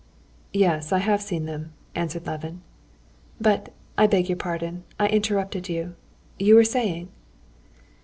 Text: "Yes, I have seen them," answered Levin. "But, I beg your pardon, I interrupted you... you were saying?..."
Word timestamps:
"Yes, 0.51 0.91
I 0.91 0.97
have 0.97 1.21
seen 1.21 1.45
them," 1.45 1.73
answered 1.93 2.25
Levin. 2.25 2.61
"But, 3.39 3.71
I 3.99 4.07
beg 4.07 4.29
your 4.29 4.35
pardon, 4.35 4.83
I 4.99 5.05
interrupted 5.05 5.69
you... 5.69 5.93
you 6.39 6.55
were 6.55 6.63
saying?..." 6.63 7.09